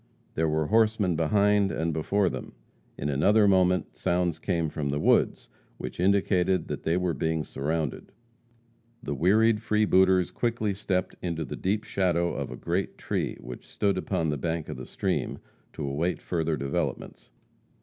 There 0.33 0.49
were 0.49 0.65
horsemen 0.65 1.15
behind 1.15 1.71
and 1.71 1.93
before 1.93 2.27
them. 2.27 2.53
In 2.97 3.07
another 3.07 3.47
moment, 3.47 3.95
sounds 3.95 4.39
came 4.39 4.67
from 4.67 4.89
the 4.89 4.99
woods, 4.99 5.47
which 5.77 5.99
indicated 5.99 6.69
that 6.69 6.81
they 6.81 6.97
were 6.97 7.13
being 7.13 7.43
surrounded. 7.43 8.11
The 9.03 9.13
wearied 9.13 9.61
freebooters 9.61 10.31
quickly 10.31 10.73
stepped 10.73 11.15
into 11.21 11.45
the 11.45 11.55
deep 11.55 11.83
shadow 11.83 12.33
of 12.33 12.49
a 12.49 12.55
great 12.57 12.97
tree 12.97 13.37
which 13.41 13.67
stood 13.67 13.95
upon 13.95 14.29
the 14.29 14.37
bank 14.39 14.69
of 14.69 14.77
the 14.77 14.87
stream, 14.87 15.37
to 15.73 15.87
await 15.87 16.19
further 16.19 16.57
developments. 16.57 17.29